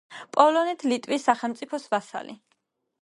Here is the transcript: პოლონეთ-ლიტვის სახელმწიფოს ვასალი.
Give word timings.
პოლონეთ-ლიტვის 0.37 1.27
სახელმწიფოს 1.29 1.87
ვასალი. 1.93 2.39